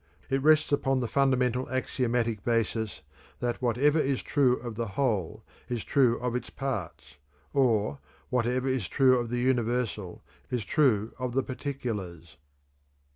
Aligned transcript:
It 0.31 0.41
rests 0.41 0.71
upon 0.71 0.99
the 0.99 1.07
fundamental 1.07 1.69
axiomatic 1.69 2.43
basis 2.43 3.03
that 3.39 3.61
"whatever 3.61 3.99
is 3.99 4.23
true 4.23 4.55
of 4.57 4.73
the 4.73 4.87
whole 4.97 5.43
is 5.69 5.83
true 5.83 6.17
of 6.21 6.35
its 6.35 6.49
parts," 6.49 7.17
or 7.53 7.99
"whatever 8.31 8.67
is 8.67 8.87
true 8.87 9.19
of 9.19 9.29
the 9.29 9.37
universal 9.37 10.23
is 10.49 10.65
true 10.65 11.13
of 11.19 11.33
the 11.33 11.43
particulars." 11.43 12.37